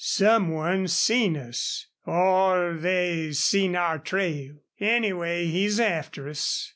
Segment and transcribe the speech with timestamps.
[0.03, 1.85] Some one seen us.
[2.07, 4.55] Or they seen our trail.
[4.79, 6.69] Anyway, he's after us.